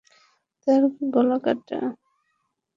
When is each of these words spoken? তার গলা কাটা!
তার 0.61 0.81
গলা 1.13 1.37
কাটা! 1.45 1.79